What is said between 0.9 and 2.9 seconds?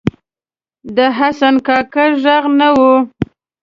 د حسن کاکړ ږغ نه و